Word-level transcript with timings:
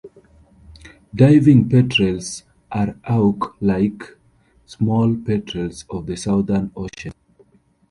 Diving 1.13 1.69
petrels 1.69 2.41
are 2.71 2.95
auk-like 3.07 4.17
small 4.65 5.15
petrels 5.15 5.85
of 5.91 6.07
the 6.07 6.17
southern 6.17 6.71
oceans. 6.75 7.13